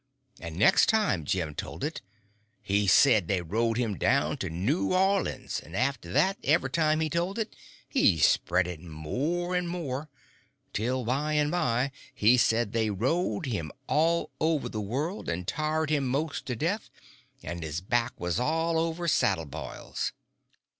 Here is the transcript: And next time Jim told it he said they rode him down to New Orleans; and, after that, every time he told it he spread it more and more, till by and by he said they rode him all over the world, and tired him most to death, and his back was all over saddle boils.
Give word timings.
And 0.39 0.55
next 0.57 0.89
time 0.89 1.25
Jim 1.25 1.53
told 1.53 1.83
it 1.83 2.01
he 2.63 2.87
said 2.87 3.27
they 3.27 3.43
rode 3.43 3.77
him 3.77 3.99
down 3.99 4.37
to 4.37 4.49
New 4.49 4.93
Orleans; 4.93 5.59
and, 5.63 5.75
after 5.75 6.11
that, 6.11 6.39
every 6.43 6.71
time 6.71 7.01
he 7.01 7.07
told 7.07 7.37
it 7.37 7.55
he 7.87 8.17
spread 8.17 8.65
it 8.65 8.81
more 8.81 9.53
and 9.55 9.69
more, 9.69 10.09
till 10.73 11.05
by 11.05 11.33
and 11.33 11.51
by 11.51 11.91
he 12.15 12.35
said 12.35 12.71
they 12.73 12.89
rode 12.89 13.45
him 13.45 13.71
all 13.85 14.31
over 14.39 14.67
the 14.67 14.81
world, 14.81 15.29
and 15.29 15.47
tired 15.47 15.91
him 15.91 16.07
most 16.07 16.47
to 16.47 16.55
death, 16.55 16.89
and 17.43 17.61
his 17.61 17.79
back 17.79 18.19
was 18.19 18.39
all 18.39 18.79
over 18.79 19.07
saddle 19.07 19.45
boils. 19.45 20.13